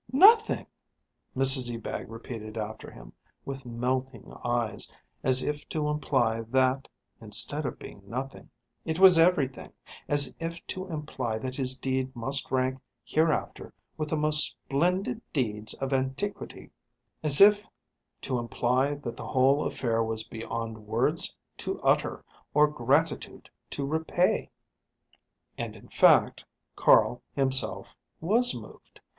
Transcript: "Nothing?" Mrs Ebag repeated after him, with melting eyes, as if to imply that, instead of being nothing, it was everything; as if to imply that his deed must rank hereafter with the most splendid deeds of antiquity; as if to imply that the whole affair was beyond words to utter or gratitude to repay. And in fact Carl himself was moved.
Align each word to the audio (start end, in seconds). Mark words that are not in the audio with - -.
"Nothing?" 0.11 0.65
Mrs 1.37 1.71
Ebag 1.71 2.09
repeated 2.09 2.57
after 2.57 2.89
him, 2.89 3.13
with 3.45 3.67
melting 3.67 4.33
eyes, 4.43 4.91
as 5.23 5.43
if 5.43 5.69
to 5.69 5.89
imply 5.89 6.41
that, 6.41 6.87
instead 7.21 7.67
of 7.67 7.77
being 7.77 8.01
nothing, 8.09 8.49
it 8.83 8.97
was 8.97 9.19
everything; 9.19 9.71
as 10.07 10.35
if 10.39 10.65
to 10.65 10.87
imply 10.87 11.37
that 11.37 11.55
his 11.55 11.77
deed 11.77 12.15
must 12.15 12.49
rank 12.49 12.79
hereafter 13.05 13.75
with 13.95 14.09
the 14.09 14.17
most 14.17 14.49
splendid 14.49 15.21
deeds 15.33 15.75
of 15.75 15.93
antiquity; 15.93 16.71
as 17.21 17.39
if 17.39 17.63
to 18.21 18.39
imply 18.39 18.95
that 18.95 19.15
the 19.15 19.27
whole 19.27 19.67
affair 19.67 20.03
was 20.03 20.23
beyond 20.23 20.87
words 20.87 21.37
to 21.57 21.79
utter 21.83 22.25
or 22.55 22.67
gratitude 22.67 23.51
to 23.69 23.85
repay. 23.85 24.49
And 25.59 25.75
in 25.75 25.89
fact 25.89 26.43
Carl 26.75 27.21
himself 27.35 27.95
was 28.19 28.55
moved. 28.59 28.99